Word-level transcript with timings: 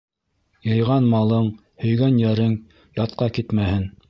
Йыйған 0.69 1.09
малың, 1.11 1.51
һөйгән 1.85 2.19
йәрең 2.25 2.59
ятҡа 3.05 3.31
китмәһен. 3.39 3.91